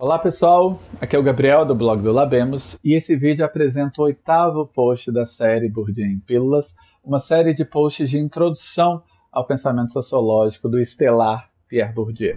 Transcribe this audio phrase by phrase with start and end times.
[0.00, 4.04] Olá pessoal, aqui é o Gabriel do blog do Labemos e esse vídeo apresenta o
[4.04, 9.02] oitavo post da série Bourdieu em Pílulas, uma série de posts de introdução
[9.32, 12.36] ao pensamento sociológico do estelar Pierre Bourdieu.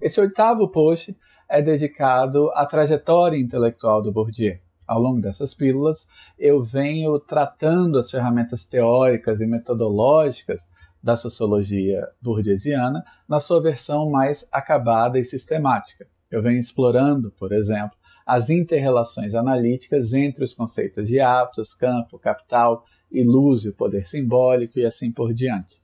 [0.00, 1.18] Esse oitavo post
[1.48, 4.58] é dedicado à trajetória intelectual do Bourdieu.
[4.86, 6.06] Ao longo dessas pílulas,
[6.38, 10.68] eu venho tratando as ferramentas teóricas e metodológicas
[11.02, 16.06] da sociologia bourdieusiana na sua versão mais acabada e sistemática.
[16.30, 22.84] Eu venho explorando, por exemplo, as interrelações analíticas entre os conceitos de hábitos, campo, capital,
[23.10, 25.80] ilúzio, poder simbólico e assim por diante.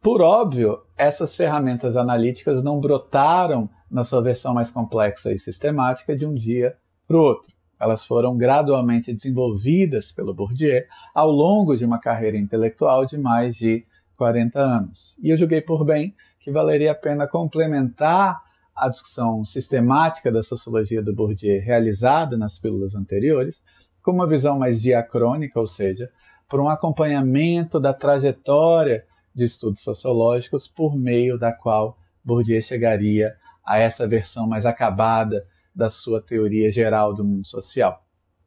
[0.00, 6.26] Por óbvio, essas ferramentas analíticas não brotaram na sua versão mais complexa e sistemática de
[6.26, 6.76] um dia
[7.08, 7.52] para o outro.
[7.80, 10.82] Elas foram gradualmente desenvolvidas pelo Bourdieu
[11.14, 13.84] ao longo de uma carreira intelectual de mais de
[14.16, 15.18] 40 anos.
[15.22, 18.40] E eu julguei por bem que valeria a pena complementar
[18.74, 23.62] a discussão sistemática da sociologia do Bourdieu realizada nas pílulas anteriores,
[24.02, 26.10] com uma visão mais diacrônica, ou seja,
[26.48, 33.78] por um acompanhamento da trajetória de estudos sociológicos por meio da qual Bourdieu chegaria a
[33.78, 38.02] essa versão mais acabada da sua teoria geral do mundo social.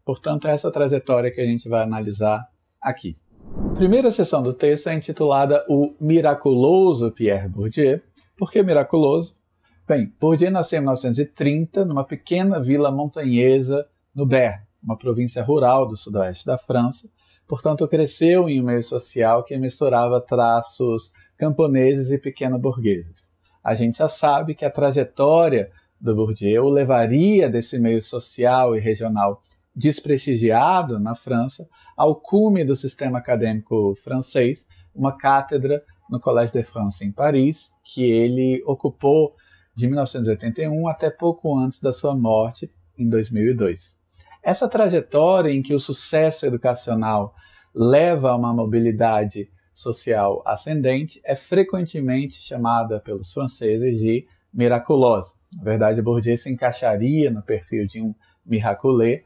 [0.06, 2.48] Portanto, é essa trajetória que a gente vai analisar
[2.82, 3.18] aqui.
[3.72, 8.02] A primeira sessão do texto é intitulada O Miraculoso Pierre Bourdieu.
[8.38, 9.37] Por que miraculoso?
[9.88, 15.96] Bem, Bourdieu nasceu em 1930 numa pequena vila montanhesa no Béarn, uma província rural do
[15.96, 17.10] sudoeste da França.
[17.48, 23.30] Portanto, cresceu em um meio social que misturava traços camponeses e pequeno-burgueses.
[23.64, 28.82] A gente já sabe que a trajetória do Bourdieu o levaria desse meio social e
[28.82, 29.42] regional
[29.74, 37.06] desprestigiado na França ao cume do sistema acadêmico francês, uma cátedra no Collège de France
[37.06, 39.34] em Paris, que ele ocupou
[39.78, 43.96] de 1981 até pouco antes da sua morte, em 2002.
[44.42, 47.36] Essa trajetória em que o sucesso educacional
[47.76, 55.36] leva a uma mobilidade social ascendente é frequentemente chamada pelos franceses de miraculosa.
[55.54, 59.22] Na verdade, Bourdieu se encaixaria no perfil de um miraculé,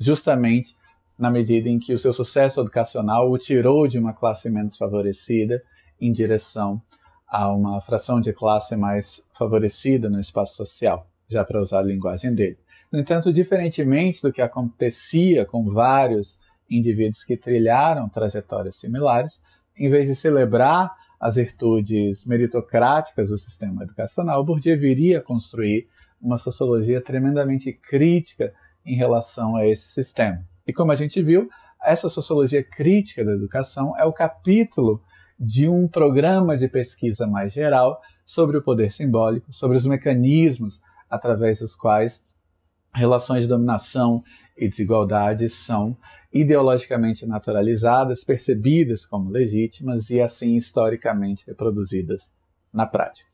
[0.00, 0.74] justamente
[1.16, 5.62] na medida em que o seu sucesso educacional o tirou de uma classe menos favorecida
[6.00, 6.82] em direção
[7.32, 12.34] a uma fração de classe mais favorecida no espaço social, já para usar a linguagem
[12.34, 12.58] dele.
[12.92, 16.38] No entanto, diferentemente do que acontecia com vários
[16.68, 19.40] indivíduos que trilharam trajetórias similares,
[19.74, 25.88] em vez de celebrar as virtudes meritocráticas do sistema educacional, Bourdieu viria a construir
[26.20, 28.52] uma sociologia tremendamente crítica
[28.84, 30.44] em relação a esse sistema.
[30.66, 31.48] E como a gente viu,
[31.82, 35.02] essa sociologia crítica da educação é o capítulo
[35.44, 40.80] de um programa de pesquisa mais geral sobre o poder simbólico, sobre os mecanismos
[41.10, 42.22] através dos quais
[42.94, 44.22] relações de dominação
[44.56, 45.96] e desigualdade são
[46.32, 52.30] ideologicamente naturalizadas, percebidas como legítimas e assim historicamente reproduzidas
[52.72, 53.28] na prática.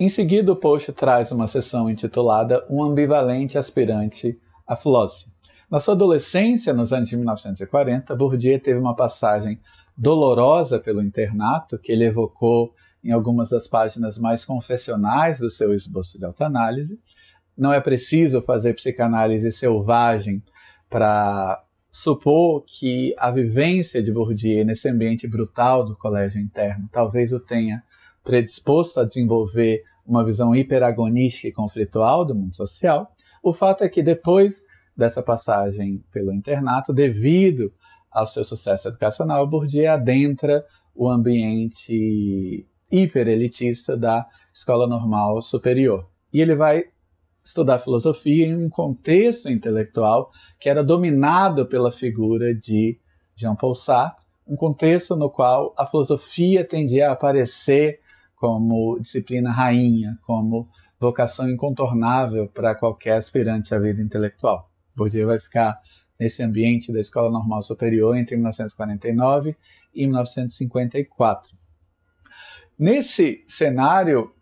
[0.00, 4.36] Em seguida, o post traz uma sessão intitulada Um ambivalente aspirante
[4.66, 5.30] a filósofo.
[5.70, 9.60] Na sua adolescência, nos anos de 1940, Bourdieu teve uma passagem
[9.96, 16.18] dolorosa pelo internato, que ele evocou em algumas das páginas mais confessionais do seu esboço
[16.18, 17.00] de autoanálise.
[17.56, 20.42] Não é preciso fazer psicanálise selvagem
[20.90, 27.40] para supor que a vivência de Bourdieu nesse ambiente brutal do colégio interno talvez o
[27.40, 27.82] tenha
[28.22, 33.10] predisposto a desenvolver uma visão hiperagonística e conflitual do mundo social.
[33.42, 34.62] O fato é que depois
[34.96, 37.72] dessa passagem pelo internato, devido
[38.16, 46.08] ao seu sucesso educacional, Bourdieu adentra o ambiente hiperelitista da escola normal superior.
[46.32, 46.84] E ele vai
[47.44, 52.98] estudar filosofia em um contexto intelectual que era dominado pela figura de
[53.36, 58.00] Jean-Paul Sartre, um contexto no qual a filosofia tendia a aparecer
[58.34, 64.70] como disciplina rainha, como vocação incontornável para qualquer aspirante à vida intelectual.
[64.94, 65.78] Bourdieu vai ficar
[66.18, 69.56] nesse ambiente da Escola Normal Superior entre 1949
[69.94, 71.56] e 1954.
[72.78, 74.32] Nesse cenário,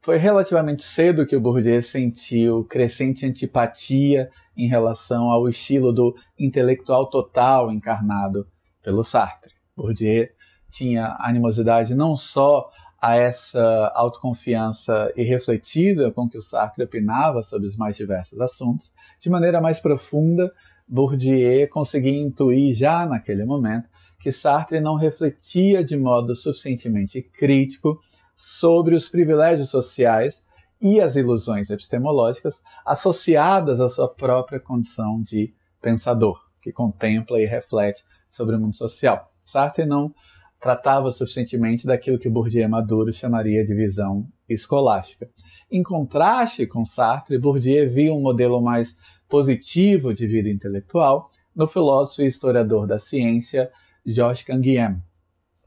[0.00, 7.08] foi relativamente cedo que o Bourdieu sentiu crescente antipatia em relação ao estilo do intelectual
[7.08, 8.48] total encarnado
[8.82, 9.52] pelo Sartre.
[9.76, 10.28] Bourdieu
[10.68, 12.68] tinha animosidade não só
[13.00, 19.30] a essa autoconfiança irrefletida com que o Sartre opinava sobre os mais diversos assuntos, de
[19.30, 20.52] maneira mais profunda,
[20.92, 23.88] Bourdieu conseguia intuir já naquele momento
[24.20, 27.98] que Sartre não refletia de modo suficientemente crítico
[28.36, 30.44] sobre os privilégios sociais
[30.82, 38.04] e as ilusões epistemológicas associadas à sua própria condição de pensador, que contempla e reflete
[38.28, 39.32] sobre o mundo social.
[39.46, 40.14] Sartre não
[40.60, 45.26] tratava suficientemente daquilo que Bourdieu Maduro chamaria de visão escolástica.
[45.70, 48.94] Em contraste com Sartre, Bourdieu via um modelo mais
[49.32, 53.70] positivo de vida intelectual no filósofo e historiador da ciência
[54.04, 55.02] Georges Canguilhem.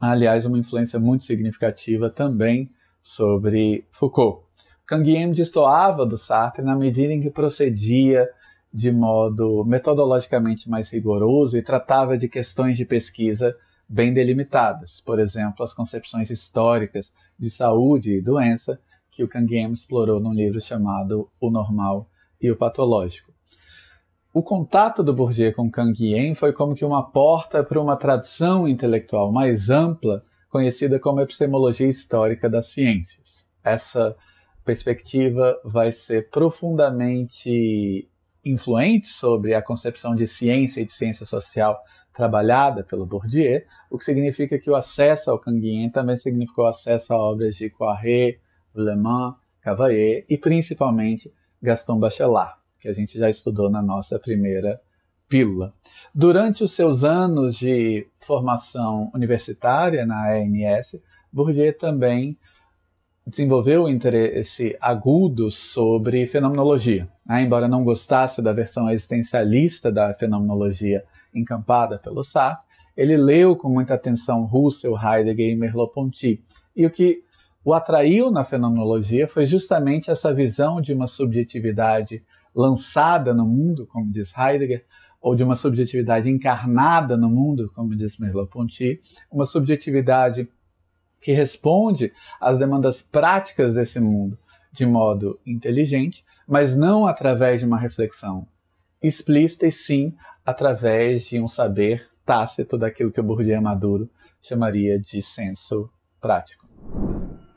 [0.00, 2.70] Aliás, uma influência muito significativa também
[3.02, 4.44] sobre Foucault.
[4.86, 8.30] Canguilhem destoava do Sartre na medida em que procedia
[8.72, 13.52] de modo metodologicamente mais rigoroso e tratava de questões de pesquisa
[13.88, 18.78] bem delimitadas, por exemplo, as concepções históricas de saúde e doença
[19.10, 22.08] que o Canguilhem explorou num livro chamado O Normal
[22.40, 23.35] e o Patológico.
[24.36, 29.32] O contato do Bourdieu com Canguilhem foi como que uma porta para uma tradição intelectual
[29.32, 33.48] mais ampla, conhecida como epistemologia histórica das ciências.
[33.64, 34.14] Essa
[34.62, 38.10] perspectiva vai ser profundamente
[38.44, 41.82] influente sobre a concepção de ciência e de ciência social
[42.12, 47.16] trabalhada pelo Bourdieu, o que significa que o acesso ao Canguilhem também significou acesso a
[47.16, 48.38] obras de Poiret,
[48.74, 51.32] Le Mans, Cavalier e principalmente
[51.62, 54.80] Gaston Bachelard, que a gente já estudou na nossa primeira
[55.28, 55.74] pílula.
[56.14, 61.00] Durante os seus anos de formação universitária na ANS,
[61.32, 62.38] Bourdieu também
[63.26, 67.08] desenvolveu um interesse agudo sobre fenomenologia.
[67.26, 67.42] Né?
[67.42, 72.64] Embora não gostasse da versão existencialista da fenomenologia encampada pelo Sartre,
[72.96, 76.42] ele leu com muita atenção Russell, Heidegger e Merleau-Ponty.
[76.74, 77.22] E o que
[77.64, 82.22] o atraiu na fenomenologia foi justamente essa visão de uma subjetividade
[82.56, 84.86] lançada no mundo, como diz Heidegger,
[85.20, 89.00] ou de uma subjetividade encarnada no mundo, como diz Merleau-Ponty,
[89.30, 90.48] uma subjetividade
[91.20, 94.38] que responde às demandas práticas desse mundo
[94.72, 98.46] de modo inteligente, mas não através de uma reflexão
[99.02, 100.14] explícita, e sim
[100.44, 104.08] através de um saber tácito daquilo que o Bourdieu Maduro
[104.40, 106.66] chamaria de senso prático.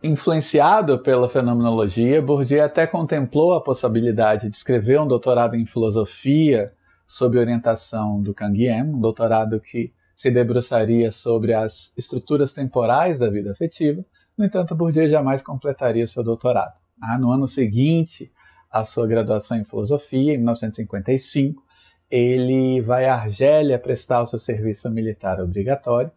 [0.02, 6.72] Influenciado pela fenomenologia, Bourdieu até contemplou a possibilidade de escrever um doutorado em filosofia
[7.06, 13.52] sob orientação do Canguilhem, um doutorado que se debruçaria sobre as estruturas temporais da vida
[13.52, 14.06] afetiva.
[14.38, 16.76] No entanto, Bourdieu jamais completaria seu doutorado.
[17.02, 18.32] Ah, no ano seguinte
[18.72, 21.62] à sua graduação em filosofia, em 1955,
[22.10, 26.10] ele vai à Argélia prestar o seu serviço militar obrigatório,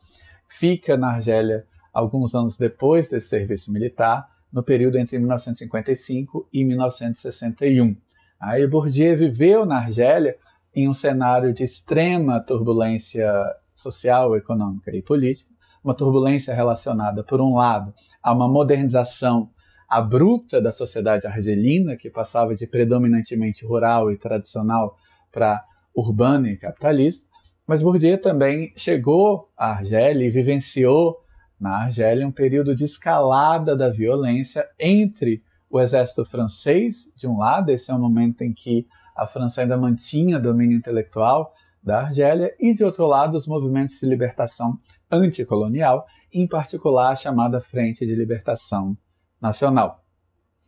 [0.46, 7.97] fica na Argélia alguns anos depois desse serviço militar, no período entre 1955 e 1961.
[8.41, 10.37] Aí Bourdieu viveu na Argélia
[10.75, 13.31] em um cenário de extrema turbulência
[13.75, 15.50] social, econômica e política,
[15.83, 17.93] uma turbulência relacionada, por um lado,
[18.23, 19.50] a uma modernização
[19.89, 24.97] abrupta da sociedade argelina, que passava de predominantemente rural e tradicional
[25.31, 27.29] para urbana e capitalista,
[27.67, 31.21] mas Bourdieu também chegou à Argélia e vivenciou
[31.62, 37.70] na Argélia um período de escalada da violência entre o exército francês, de um lado,
[37.70, 38.87] esse é o momento em que
[39.17, 44.06] a França ainda mantinha domínio intelectual da Argélia, e de outro lado, os movimentos de
[44.06, 44.76] libertação
[45.11, 48.97] anticolonial, em particular a chamada Frente de Libertação
[49.41, 50.05] Nacional.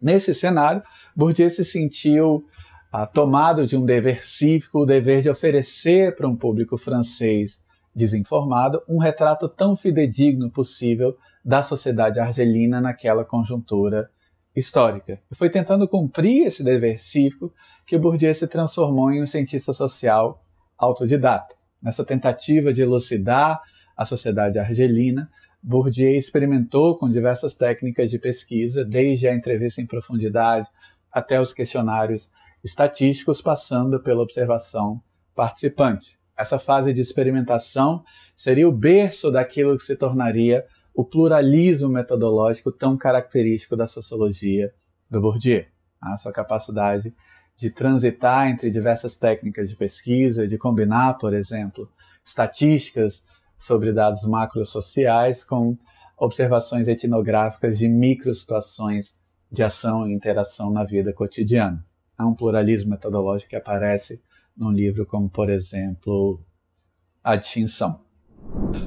[0.00, 0.82] Nesse cenário,
[1.14, 2.44] Bourdieu se sentiu
[2.92, 7.63] ah, tomado de um dever cívico, o dever de oferecer para um público francês
[7.94, 14.10] desinformado um retrato tão fidedigno possível da sociedade argelina naquela conjuntura
[14.54, 15.20] histórica.
[15.30, 17.52] E foi tentando cumprir esse dever cívico
[17.86, 20.44] que Bourdieu se transformou em um cientista social
[20.78, 21.54] autodidata.
[21.82, 23.60] Nessa tentativa de elucidar
[23.96, 25.30] a sociedade argelina,
[25.62, 30.68] Bourdieu experimentou com diversas técnicas de pesquisa, desde a entrevista em profundidade
[31.10, 32.30] até os questionários
[32.62, 35.00] estatísticos, passando pela observação
[35.34, 36.18] participante.
[36.36, 42.96] Essa fase de experimentação seria o berço daquilo que se tornaria o pluralismo metodológico tão
[42.96, 44.72] característico da sociologia
[45.10, 45.64] do Bourdieu.
[46.00, 47.14] A sua capacidade
[47.56, 51.88] de transitar entre diversas técnicas de pesquisa, de combinar, por exemplo,
[52.24, 53.24] estatísticas
[53.56, 55.76] sobre dados macrosociais com
[56.16, 59.14] observações etnográficas de microsituações
[59.50, 61.84] de ação e interação na vida cotidiana.
[62.16, 64.20] Há um pluralismo metodológico que aparece
[64.56, 66.40] num livro como, por exemplo,
[67.22, 68.00] A Distinção.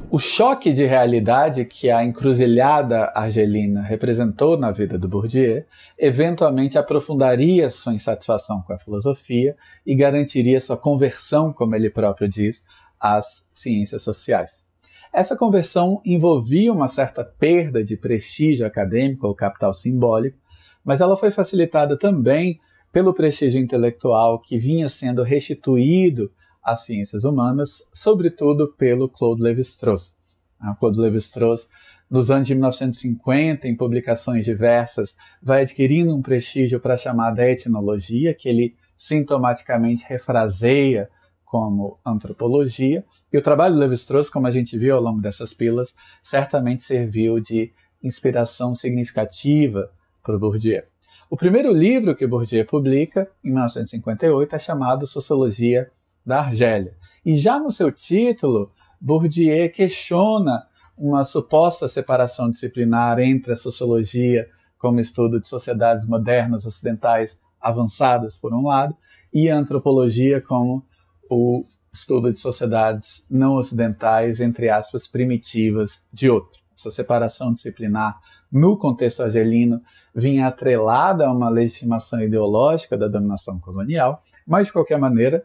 [0.09, 5.65] O choque de realidade que a encruzilhada argelina representou na vida do Bourdieu
[5.97, 12.63] eventualmente aprofundaria sua insatisfação com a filosofia e garantiria sua conversão, como ele próprio diz,
[12.99, 14.65] às ciências sociais.
[15.13, 20.37] Essa conversão envolvia uma certa perda de prestígio acadêmico ou capital simbólico,
[20.83, 22.59] mas ela foi facilitada também
[22.97, 26.31] pelo prestígio intelectual que vinha sendo restituído
[26.63, 30.15] às ciências humanas, sobretudo pelo Claude Lévi-Strauss.
[30.59, 31.69] O Claude Lévi-Strauss,
[32.09, 38.33] nos anos de 1950, em publicações diversas, vai adquirindo um prestígio para a chamada etnologia,
[38.33, 41.07] que ele sintomaticamente refraseia
[41.45, 43.05] como antropologia.
[43.31, 47.39] E o trabalho do Lévi-Strauss, como a gente viu ao longo dessas pilas, certamente serviu
[47.39, 49.91] de inspiração significativa
[50.23, 50.81] para o Bourdieu.
[51.29, 55.91] O primeiro livro que Bourdieu publica, em 1958, é chamado Sociologia
[56.25, 56.95] da Argélia.
[57.25, 60.65] E já no seu título, Bourdieu questiona
[60.97, 68.53] uma suposta separação disciplinar entre a sociologia como estudo de sociedades modernas ocidentais avançadas, por
[68.53, 68.95] um lado,
[69.33, 70.85] e a antropologia como
[71.29, 76.61] o estudo de sociedades não ocidentais, entre aspas, primitivas, de outro.
[76.77, 78.19] Essa separação disciplinar
[78.51, 79.81] no contexto argelino
[80.13, 85.43] vinha atrelada a uma legitimação ideológica da dominação colonial, mas de qualquer maneira,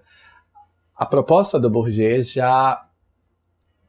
[0.95, 2.87] a proposta do Bourdieu já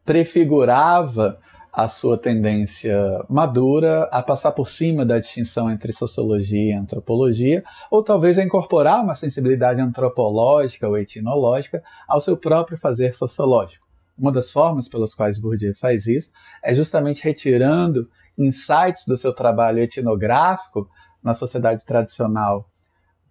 [0.05, 1.39] prefigurava
[1.73, 2.95] a sua tendência
[3.27, 9.03] madura a passar por cima da distinção entre sociologia e antropologia, ou talvez a incorporar
[9.03, 13.82] uma sensibilidade antropológica ou etnológica ao seu próprio fazer sociológico.
[14.17, 16.32] Uma das formas pelas quais Bourdieu faz isso
[16.63, 20.89] é justamente retirando insights do seu trabalho etnográfico
[21.22, 22.70] na sociedade tradicional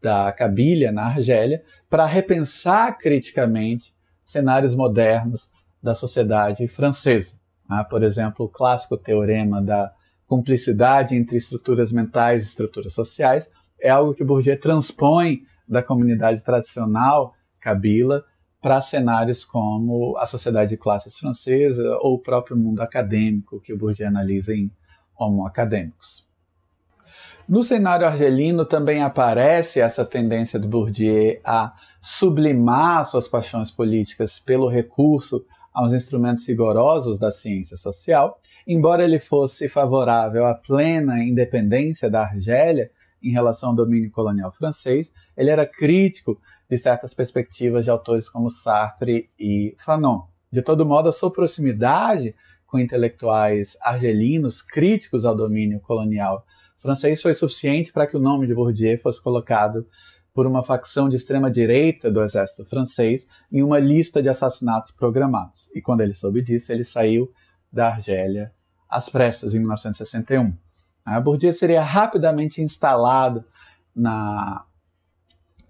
[0.00, 5.50] da Cabilha, na Argélia, para repensar criticamente cenários modernos
[5.82, 7.36] da sociedade francesa.
[7.68, 9.92] Ah, por exemplo, o clássico teorema da
[10.26, 17.34] cumplicidade entre estruturas mentais e estruturas sociais é algo que Bourdieu transpõe da comunidade tradicional
[17.60, 18.24] Kabila
[18.62, 23.76] para cenários como a sociedade de classes francesa ou o próprio mundo acadêmico que o
[23.76, 24.70] Bourdieu analisa em
[25.18, 26.24] Homo Acadêmicos.
[27.48, 34.68] No cenário argelino também aparece essa tendência de Bourdieu a sublimar suas paixões políticas pelo
[34.68, 42.22] recurso aos instrumentos rigorosos da ciência social, embora ele fosse favorável à plena independência da
[42.22, 42.90] Argélia
[43.20, 46.40] em relação ao domínio colonial francês, ele era crítico
[46.72, 50.22] de certas perspectivas de autores como Sartre e Fanon.
[50.50, 52.34] De todo modo, a sua proximidade
[52.66, 56.46] com intelectuais argelinos críticos ao domínio colonial
[56.78, 59.86] francês foi suficiente para que o nome de Bourdieu fosse colocado
[60.32, 65.68] por uma facção de extrema direita do exército francês em uma lista de assassinatos programados.
[65.74, 67.30] E quando ele soube disso, ele saiu
[67.70, 68.50] da Argélia
[68.88, 70.56] às pressas em 1961.
[71.04, 73.44] A Bourdieu seria rapidamente instalado
[73.94, 74.64] na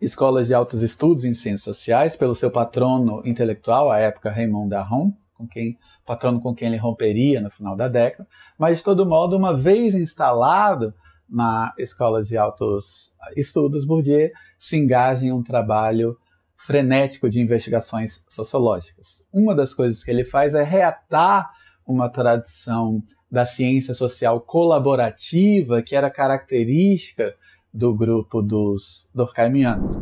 [0.03, 5.13] Escola de Altos Estudos em Ciências Sociais pelo seu patrono intelectual, à época Raymond Daron,
[5.33, 8.29] com quem patrono com quem ele romperia no final da década,
[8.59, 10.93] mas de todo modo, uma vez instalado
[11.29, 14.29] na Escola de Altos Estudos, Bourdieu
[14.59, 16.19] se engaja em um trabalho
[16.57, 19.25] frenético de investigações sociológicas.
[19.33, 21.49] Uma das coisas que ele faz é reatar
[21.87, 27.37] uma tradição da ciência social colaborativa que era característica
[27.73, 29.99] do grupo dos Durkheimianos.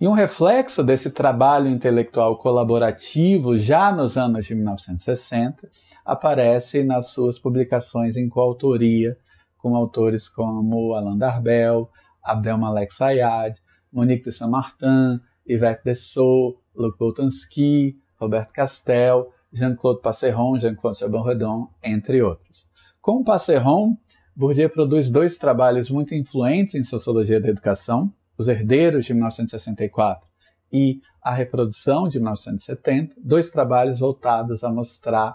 [0.00, 5.70] E um reflexo desse trabalho intelectual colaborativo, já nos anos de 1960,
[6.04, 9.16] aparece nas suas publicações em coautoria
[9.56, 11.90] com autores como Alain Darbel,
[12.22, 13.56] Abdelmalek Sayad,
[13.92, 22.68] Monique de Saint-Martin, Yvette Dessau, Luc Boltanski, Roberto Castel, Jean-Claude Passeron, Jean-Claude Chaban-Redon, entre outros.
[23.00, 23.96] Com Passeron,
[24.38, 30.28] Bourdieu produz dois trabalhos muito influentes em sociologia da educação, Os Herdeiros, de 1964,
[30.70, 35.34] e A Reprodução, de 1970, dois trabalhos voltados a mostrar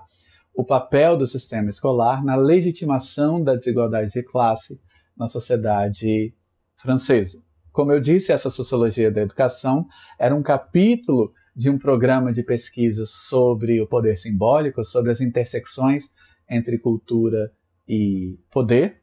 [0.54, 4.80] o papel do sistema escolar na legitimação da desigualdade de classe
[5.18, 6.36] na sociedade
[6.76, 7.42] francesa.
[7.72, 9.88] Como eu disse, essa sociologia da educação
[10.20, 16.04] era um capítulo de um programa de pesquisa sobre o poder simbólico, sobre as intersecções
[16.48, 17.52] entre cultura
[17.88, 19.02] e poder.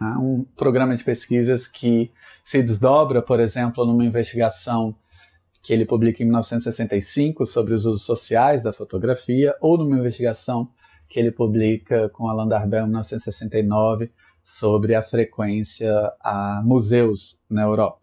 [0.00, 0.16] Né?
[0.18, 2.10] Um programa de pesquisas que
[2.44, 4.94] se desdobra, por exemplo, numa investigação
[5.62, 10.70] que ele publica em 1965 sobre os usos sociais da fotografia, ou numa investigação
[11.08, 14.12] que ele publica com Alain Darbel em 1969
[14.44, 17.98] sobre a frequência a museus na Europa.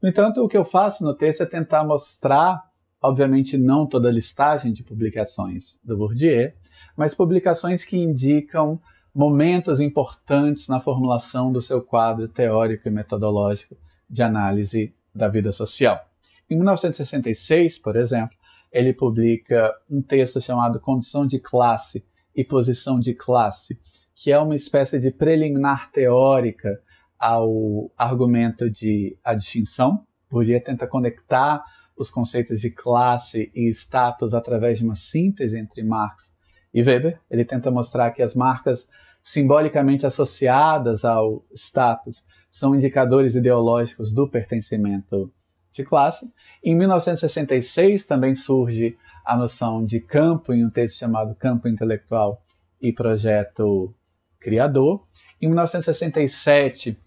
[0.00, 2.62] No entanto, o que eu faço no texto é tentar mostrar,
[3.02, 6.52] obviamente não toda a listagem de publicações do Bourdieu,
[6.96, 8.80] mas publicações que indicam
[9.14, 13.76] momentos importantes na formulação do seu quadro teórico e metodológico
[14.08, 16.00] de análise da vida social.
[16.48, 18.36] Em 1966, por exemplo,
[18.72, 23.78] ele publica um texto chamado Condição de Classe e Posição de Classe,
[24.14, 26.80] que é uma espécie de preliminar teórica
[27.18, 30.06] ao argumento de a distinção.
[30.30, 31.62] Bourdieu tenta conectar
[31.96, 36.32] os conceitos de classe e status através de uma síntese entre Marx
[36.72, 37.20] e Weber.
[37.30, 38.88] Ele tenta mostrar que as marcas
[39.22, 45.32] simbolicamente associadas ao status são indicadores ideológicos do pertencimento
[45.72, 46.30] de classe.
[46.64, 52.42] Em 1966 também surge a noção de campo em um texto chamado Campo Intelectual
[52.80, 53.94] e Projeto
[54.38, 55.06] Criador.
[55.40, 56.98] Em 1967,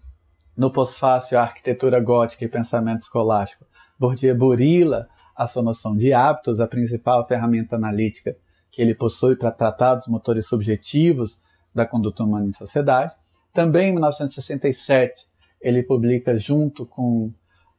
[0.56, 3.66] no pós-fácil Arquitetura Gótica e Pensamento Escolástico,
[3.98, 8.36] Bourdieu burila a sua noção de hábitos, a principal ferramenta analítica
[8.74, 11.40] que ele possui para tratar dos motores subjetivos
[11.74, 13.14] da conduta humana em sociedade.
[13.52, 15.26] Também em 1967,
[15.60, 17.32] ele publica, junto com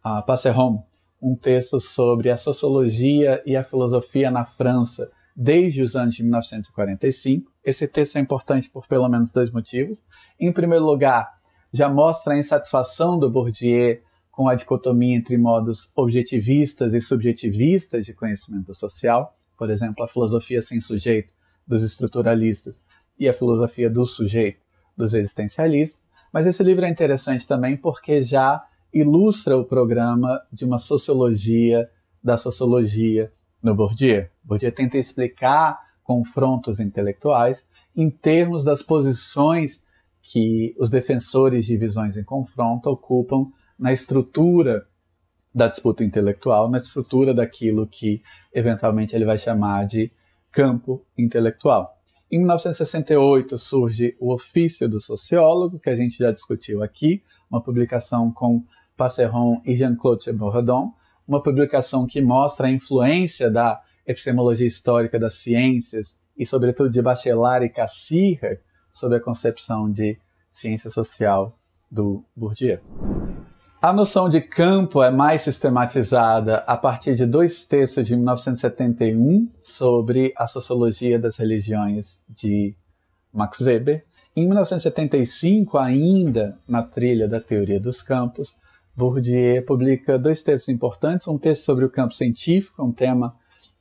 [0.05, 0.85] uh, Passeron,
[1.21, 7.51] um texto sobre a sociologia e a filosofia na França desde os anos de 1945.
[7.63, 10.03] Esse texto é importante por pelo menos dois motivos.
[10.39, 11.29] Em primeiro lugar,
[11.73, 13.99] já mostra a insatisfação do Bourdieu
[14.31, 20.61] com a dicotomia entre modos objetivistas e subjetivistas de conhecimento social, por exemplo, a filosofia
[20.61, 21.33] sem sujeito
[21.67, 22.85] dos estruturalistas
[23.17, 24.59] e a filosofia do sujeito
[24.95, 26.07] dos existencialistas.
[26.31, 31.89] Mas esse livro é interessante também porque já ilustra o programa de uma sociologia
[32.23, 33.31] da sociologia
[33.61, 34.27] no Bourdieu.
[34.43, 39.83] Bourdieu tenta explicar confrontos intelectuais em termos das posições
[40.21, 44.87] que os defensores de visões em confronto ocupam na estrutura
[45.55, 48.21] da disputa intelectual, na estrutura daquilo que
[48.53, 50.11] eventualmente ele vai chamar de
[50.51, 51.95] campo intelectual.
[52.29, 58.29] Em 1968 surge o Ofício do Sociólogo, que a gente já discutiu aqui, uma publicação
[58.31, 58.65] com
[58.97, 60.91] Passeron e Jean-Claude Bourdon,
[61.25, 67.65] uma publicação que mostra a influência da epistemologia histórica das ciências e, sobretudo, de Bachelard
[67.65, 70.17] e Cassirer sobre a concepção de
[70.51, 71.57] ciência social
[71.89, 72.79] do Bourdieu.
[73.85, 80.33] A noção de campo é mais sistematizada a partir de dois textos de 1971 sobre
[80.35, 82.75] a sociologia das religiões de
[83.31, 84.03] Max Weber.
[84.35, 88.55] Em 1975, ainda na trilha da teoria dos campos,
[88.95, 93.35] Bourdieu publica dois textos importantes, um texto sobre o campo científico, um tema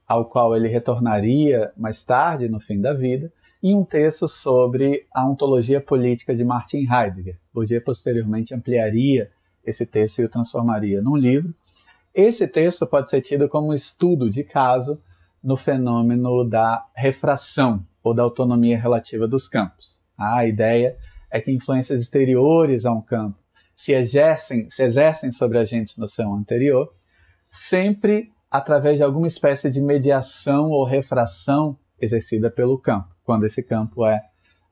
[0.06, 5.26] ao qual ele retornaria mais tarde, no fim da vida, e um texto sobre a
[5.26, 7.38] ontologia política de Martin Heidegger.
[7.54, 9.30] Bourdieu posteriormente ampliaria
[9.66, 11.54] esse texto e o transformaria num livro.
[12.14, 15.00] Esse texto pode ser tido como um estudo de caso
[15.42, 20.00] no fenômeno da refração ou da autonomia relativa dos campos.
[20.16, 20.96] A ideia
[21.30, 23.38] é que influências exteriores a um campo
[23.74, 26.94] se exercem, se exercem sobre agentes no seu anterior,
[27.48, 34.06] sempre através de alguma espécie de mediação ou refração exercida pelo campo, quando esse campo
[34.06, 34.20] é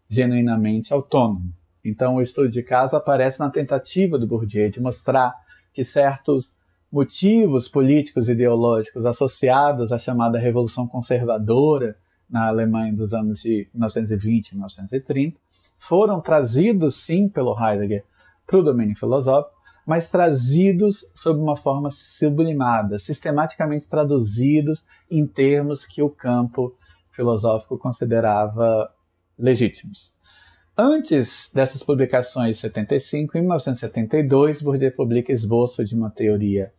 [0.09, 1.53] genuinamente autônomo.
[1.85, 5.35] Então, o estudo de caso aparece na tentativa do Bourdieu de mostrar
[5.73, 6.55] que certos
[6.91, 11.97] motivos políticos e ideológicos associados à chamada Revolução Conservadora
[12.29, 15.39] na Alemanha dos anos de 1920 e 1930
[15.79, 18.05] foram trazidos, sim, pelo Heidegger
[18.47, 26.01] para o domínio filosófico, mas trazidos sob uma forma sublimada, sistematicamente traduzidos em termos que
[26.01, 26.77] o campo
[27.11, 28.93] filosófico considerava
[29.37, 30.13] legítimos.
[30.77, 36.73] Antes dessas publicações de 75, em 1972, Bourdieu publica Esboço de uma Teoria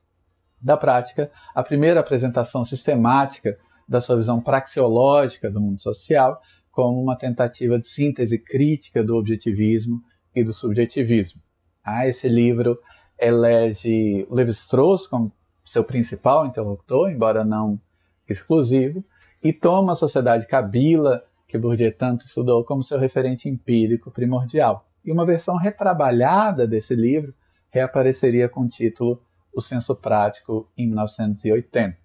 [0.59, 3.55] da Prática, a primeira apresentação sistemática
[3.87, 10.01] da sua visão praxeológica do mundo social, como uma tentativa de síntese crítica do objetivismo
[10.35, 11.39] e do subjetivismo.
[11.83, 12.79] Ah, esse livro
[13.19, 15.31] elege Levi-Strauss como
[15.63, 17.79] seu principal interlocutor, embora não
[18.27, 19.05] exclusivo,
[19.43, 24.87] e toma a sociedade Kabila, que Bourdieu tanto estudou, como seu referente empírico primordial.
[25.05, 27.31] E uma versão retrabalhada desse livro
[27.69, 29.21] reapareceria com o título
[29.53, 31.95] O Senso Prático em 1980.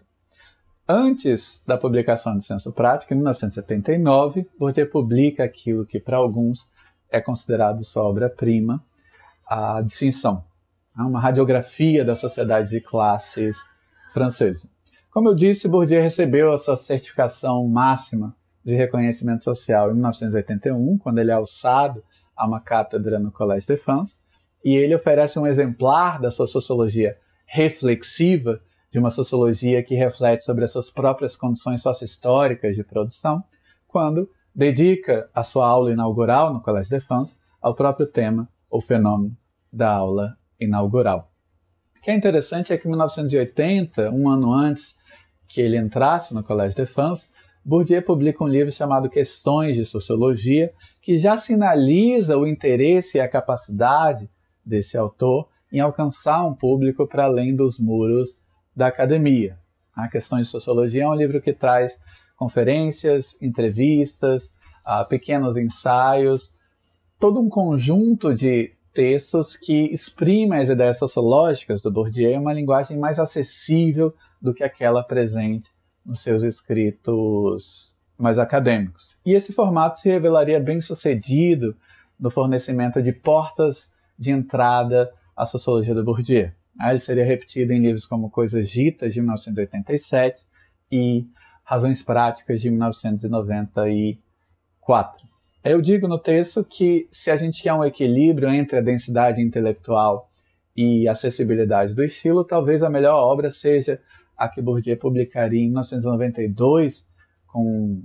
[0.86, 6.68] Antes da publicação do Senso Prático, em 1979, Bourdieu publica aquilo que para alguns
[7.10, 8.84] é considerado sua obra-prima,
[9.46, 10.44] a distinção,
[10.94, 13.56] uma radiografia da sociedade de classes
[14.12, 14.68] francesa.
[15.10, 18.36] Como eu disse, Bourdieu recebeu a sua certificação máxima
[18.68, 22.04] de reconhecimento social em 1981, quando ele é alçado
[22.36, 24.18] a uma cátedra no Collège de France,
[24.62, 30.66] e ele oferece um exemplar da sua sociologia reflexiva, de uma sociologia que reflete sobre
[30.66, 33.42] as suas próprias condições sócio-históricas de produção,
[33.86, 39.34] quando dedica a sua aula inaugural no Collège de France ao próprio tema o fenômeno
[39.72, 41.32] da aula inaugural.
[41.96, 44.94] O que é interessante é que em 1980, um ano antes
[45.46, 47.30] que ele entrasse no Collège de France,
[47.68, 53.28] Bourdieu publica um livro chamado Questões de Sociologia, que já sinaliza o interesse e a
[53.28, 54.26] capacidade
[54.64, 58.38] desse autor em alcançar um público para além dos muros
[58.74, 59.58] da academia.
[59.94, 62.00] A Questões de Sociologia é um livro que traz
[62.38, 64.46] conferências, entrevistas,
[64.86, 66.54] uh, pequenos ensaios,
[67.20, 72.96] todo um conjunto de textos que exprimem as ideias sociológicas do Bourdieu em uma linguagem
[72.96, 75.70] mais acessível do que aquela presente
[76.08, 79.18] nos seus escritos mais acadêmicos.
[79.24, 81.76] E esse formato se revelaria bem sucedido
[82.18, 86.50] no fornecimento de portas de entrada à sociologia do Bourdieu.
[86.80, 90.40] Ele seria repetido em livros como Coisas Ditas, de 1987,
[90.90, 91.26] e
[91.62, 95.28] Razões Práticas, de 1994.
[95.62, 100.30] Eu digo no texto que se a gente quer um equilíbrio entre a densidade intelectual
[100.76, 104.00] e acessibilidade do estilo, talvez a melhor obra seja
[104.38, 107.06] a que Bourdieu publicaria em 1992
[107.46, 108.02] com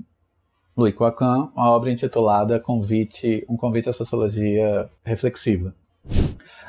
[0.76, 5.76] Louis Quacan, uma obra intitulada Convite, Um Convite à Sociologia Reflexiva.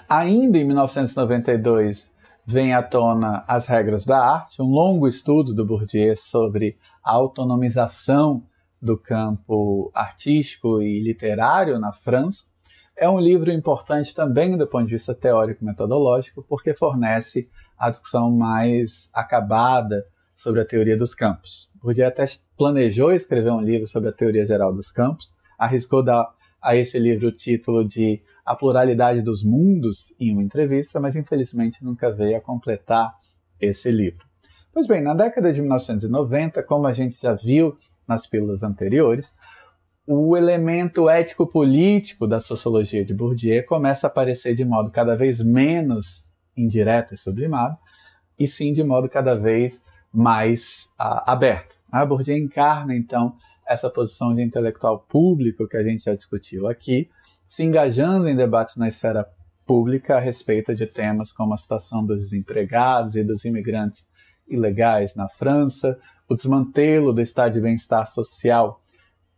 [0.06, 2.12] Ainda em 1992
[2.46, 8.44] vem à tona As Regras da Arte, um longo estudo do Bourdieu sobre a autonomização
[8.80, 12.53] do campo artístico e literário na França.
[12.96, 19.10] É um livro importante também do ponto de vista teórico-metodológico, porque fornece a discussão mais
[19.12, 21.70] acabada sobre a teoria dos campos.
[21.82, 22.24] Bourdieu até
[22.56, 27.28] planejou escrever um livro sobre a teoria geral dos campos, arriscou dar a esse livro
[27.28, 32.40] o título de A Pluralidade dos Mundos em uma entrevista, mas infelizmente nunca veio a
[32.40, 33.12] completar
[33.60, 34.24] esse livro.
[34.72, 37.76] Pois bem, na década de 1990, como a gente já viu
[38.06, 39.34] nas pílulas anteriores,
[40.06, 46.26] o elemento ético-político da sociologia de Bourdieu começa a aparecer de modo cada vez menos
[46.56, 47.76] indireto e sublimado,
[48.38, 51.78] e sim de modo cada vez mais uh, aberto.
[51.90, 53.34] A Bourdieu encarna, então,
[53.66, 57.08] essa posição de intelectual público que a gente já discutiu aqui,
[57.48, 59.26] se engajando em debates na esfera
[59.66, 64.06] pública a respeito de temas como a situação dos desempregados e dos imigrantes
[64.46, 68.83] ilegais na França, o desmantelo do estado de bem-estar social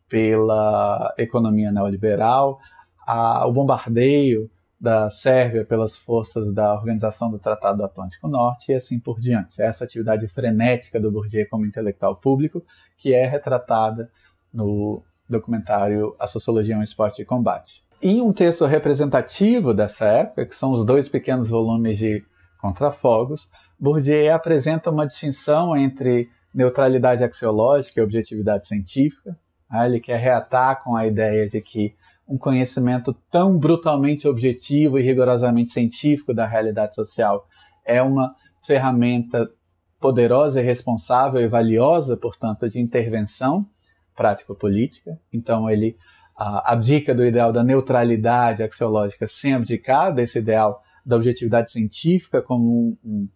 [0.08, 2.58] pela economia neoliberal,
[3.06, 8.74] a, o bombardeio da Sérvia pelas forças da Organização do Tratado do Atlântico Norte e
[8.74, 9.60] assim por diante.
[9.60, 12.62] Essa atividade frenética do Bourdieu como intelectual público
[12.98, 14.10] que é retratada
[14.52, 17.82] no documentário A Sociologia é um Esporte de Combate.
[18.02, 22.22] Em um texto representativo dessa época, que são os dois pequenos volumes de
[22.60, 29.36] Contrafogos, Bourdieu apresenta uma distinção entre neutralidade axiológica e objetividade científica.
[29.70, 29.86] Né?
[29.86, 31.94] Ele quer reatar com a ideia de que
[32.28, 37.46] um conhecimento tão brutalmente objetivo e rigorosamente científico da realidade social
[37.84, 39.48] é uma ferramenta
[40.00, 43.66] poderosa e responsável e valiosa, portanto, de intervenção
[44.14, 45.18] prático-política.
[45.32, 45.96] Então, ele
[46.38, 52.98] uh, abdica do ideal da neutralidade axiológica sem abdicar desse ideal da objetividade científica como
[53.04, 53.28] um,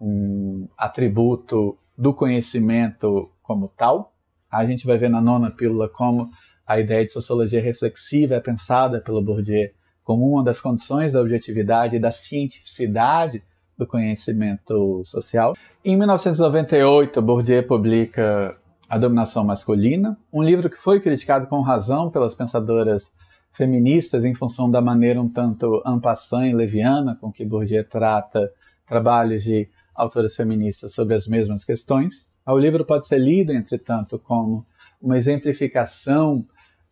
[0.00, 4.11] um, atributo do conhecimento como tal.
[4.52, 6.30] A gente vai ver na nona pílula como
[6.66, 9.70] a ideia de sociologia reflexiva é pensada pelo Bourdieu
[10.04, 13.42] como uma das condições da objetividade e da cientificidade
[13.78, 15.56] do conhecimento social.
[15.84, 18.56] Em 1998, Bourdieu publica
[18.88, 23.12] A Dominação Masculina, um livro que foi criticado com razão pelas pensadoras
[23.52, 28.50] feministas em função da maneira um tanto ampassã e leviana com que Bourdieu trata
[28.86, 32.31] trabalhos de autoras feministas sobre as mesmas questões.
[32.46, 34.66] O livro pode ser lido, entretanto, como
[35.00, 36.44] uma exemplificação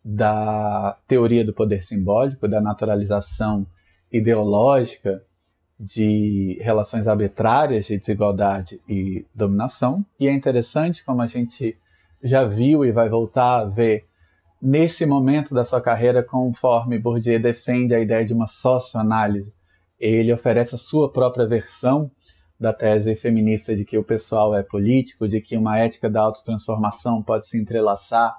[0.03, 3.67] da teoria do poder simbólico, da naturalização
[4.11, 5.23] ideológica
[5.79, 10.05] de relações arbitrárias de desigualdade e dominação.
[10.19, 11.77] E é interessante como a gente
[12.23, 14.05] já viu e vai voltar a ver
[14.61, 19.51] nesse momento da sua carreira, conforme Bourdieu defende a ideia de uma socioanálise.
[19.99, 22.11] Ele oferece a sua própria versão
[22.61, 27.23] da tese feminista de que o pessoal é político, de que uma ética da autotransformação
[27.23, 28.35] pode se entrelaçar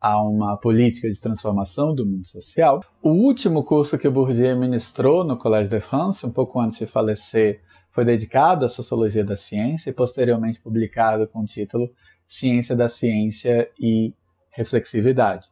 [0.00, 2.80] a uma política de transformação do mundo social.
[3.00, 7.60] O último curso que Bourdieu ministrou no Collège de France, um pouco antes de falecer,
[7.92, 11.88] foi dedicado à sociologia da ciência e posteriormente publicado com o título
[12.26, 14.12] Ciência da Ciência e
[14.50, 15.46] Reflexividade.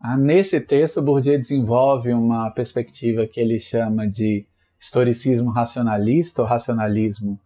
[0.00, 4.46] Ah, nesse texto, Bourdieu desenvolve uma perspectiva que ele chama de
[4.80, 7.38] historicismo racionalista ou racionalismo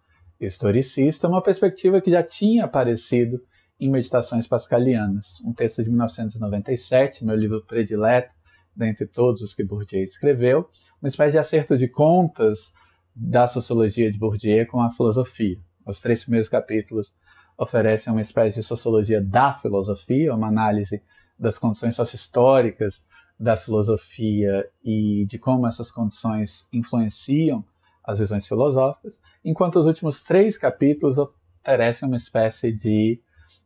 [0.46, 3.40] historicista, uma perspectiva que já tinha aparecido
[3.78, 8.34] em Meditações Pascalianas, um texto de 1997, meu livro predileto,
[8.74, 10.68] dentre todos os que Bourdieu escreveu,
[11.00, 12.72] uma espécie de acerto de contas
[13.14, 15.58] da sociologia de Bourdieu com a filosofia.
[15.86, 17.14] Os três primeiros capítulos
[17.58, 21.02] oferecem uma espécie de sociologia da filosofia, uma análise
[21.38, 23.04] das condições sociohistóricas
[23.38, 27.64] da filosofia e de como essas condições influenciam
[28.04, 33.20] as visões filosóficas, enquanto os últimos três capítulos oferecem uma espécie de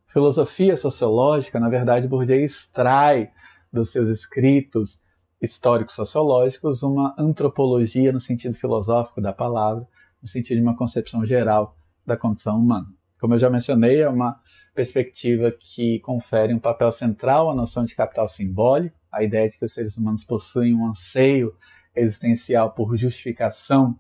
[0.07, 1.59] filosofia sociológica.
[1.59, 3.31] Na verdade, Bourdieu extrai
[3.73, 5.01] dos seus escritos
[5.41, 9.87] históricos sociológicos uma antropologia no sentido filosófico da palavra,
[10.21, 12.87] no sentido de uma concepção geral da condição humana.
[13.21, 14.41] Como eu já mencionei, é uma
[14.75, 19.65] perspectiva que confere um papel central à noção de capital simbólico, a ideia de que
[19.65, 21.55] os seres humanos possuem um anseio
[21.95, 23.99] existencial por justificação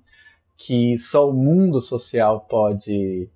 [0.56, 3.28] que só o mundo social pode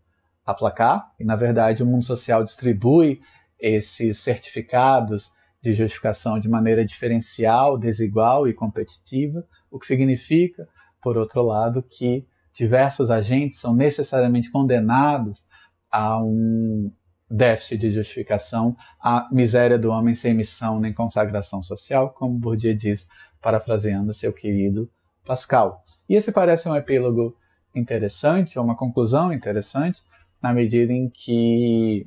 [0.45, 3.21] aplacar, e na verdade o mundo social distribui
[3.59, 10.67] esses certificados de justificação de maneira diferencial, desigual e competitiva, o que significa,
[11.03, 15.45] por outro lado, que diversos agentes são necessariamente condenados
[15.91, 16.91] a um
[17.31, 23.07] déficit de justificação, a miséria do homem sem missão nem consagração social, como Bourdieu diz,
[23.41, 24.91] parafraseando seu querido
[25.31, 25.85] Pascal.
[26.09, 27.37] E esse parece um epílogo
[27.73, 30.03] interessante, uma conclusão interessante,
[30.43, 32.05] na medida em que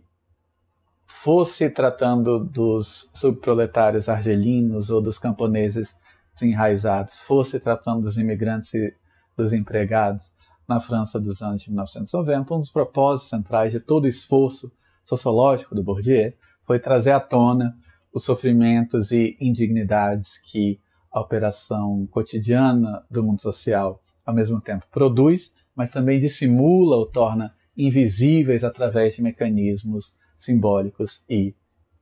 [1.08, 5.96] fosse tratando dos subproletários argelinos ou dos camponeses
[6.34, 8.94] desenraizados, fosse tratando dos imigrantes e
[9.38, 10.34] dos empregados
[10.68, 14.70] na França dos anos de 1990, um dos propósitos centrais de todo o esforço
[15.06, 16.34] sociológico do Bourdieu
[16.66, 17.74] foi trazer à tona
[18.14, 20.78] os sofrimentos e indignidades que
[21.14, 27.54] a operação cotidiana do mundo social ao mesmo tempo produz, mas também dissimula ou torna
[27.78, 31.54] invisíveis através de mecanismos simbólicos e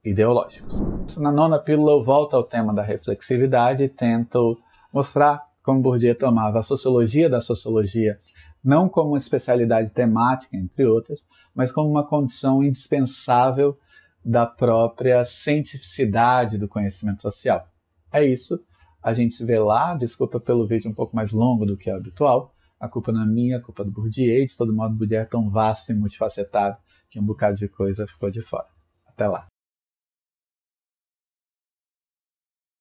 [0.03, 0.79] ideológicos.
[1.17, 4.57] Na nona pílula eu volto ao tema da reflexividade e tento
[4.93, 8.19] mostrar como Bourdieu tomava a sociologia da sociologia
[8.63, 13.77] não como uma especialidade temática, entre outras, mas como uma condição indispensável
[14.23, 17.67] da própria cientificidade do conhecimento social.
[18.11, 18.59] É isso.
[19.01, 19.95] A gente se vê lá.
[19.95, 22.53] Desculpa pelo vídeo um pouco mais longo do que é habitual.
[22.79, 24.45] A culpa não é minha, a culpa é do Bourdieu.
[24.45, 26.77] De todo modo, o Bourdieu é tão vasto e multifacetado
[27.09, 28.67] que um bocado de coisa ficou de fora.
[29.07, 29.50] Até lá.